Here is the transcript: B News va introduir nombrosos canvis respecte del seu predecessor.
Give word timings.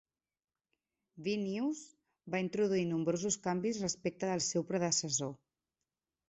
B 1.27 1.35
News 1.41 1.81
va 2.35 2.41
introduir 2.45 2.87
nombrosos 2.93 3.37
canvis 3.45 3.83
respecte 3.87 4.31
del 4.33 4.43
seu 4.49 4.67
predecessor. 4.73 5.33